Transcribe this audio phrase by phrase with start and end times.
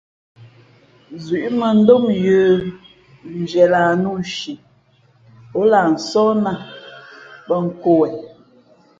[1.25, 2.43] Zʉ̌ʼ mᾱndóm yə̌
[3.39, 4.53] nzhie lah nnū nshi
[5.57, 6.53] ǒ lah nsóhnā
[7.47, 8.15] bᾱ nkō wen.